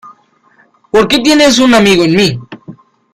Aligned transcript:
Porque 0.89 1.19
tienes 1.19 1.59
un 1.59 1.75
amigo 1.75 2.03
en 2.03 2.15
mí. 2.15 2.39